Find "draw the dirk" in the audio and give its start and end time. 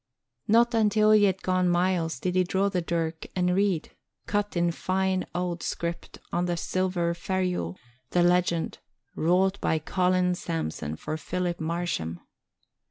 2.43-3.27